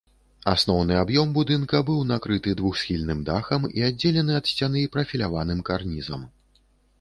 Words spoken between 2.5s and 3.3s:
двухсхільным